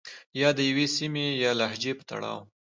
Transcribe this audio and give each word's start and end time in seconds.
يا 0.41 0.49
د 0.57 0.59
يوې 0.69 0.85
سيمې 0.97 1.25
يا 1.43 1.51
لهجې 1.59 1.91
په 1.99 2.03
تړاو 2.09 2.39